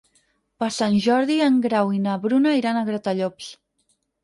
Per 0.61 0.69
Sant 0.77 0.95
Jordi 1.07 1.35
en 1.49 1.59
Grau 1.67 1.93
i 1.99 2.01
na 2.07 2.17
Bruna 2.25 2.57
iran 2.63 2.83
a 2.83 2.85
Gratallops. 2.91 3.55